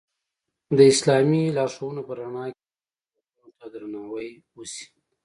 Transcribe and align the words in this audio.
د 0.77 0.79
اسلامي 0.91 1.43
لارښوونو 1.57 2.01
په 2.07 2.13
رڼا 2.19 2.45
کې 2.53 2.61
هغوی 2.63 3.07
حقونو 3.25 3.51
ته 3.59 3.65
درناوی 3.73 4.29
وشي. 4.57 4.85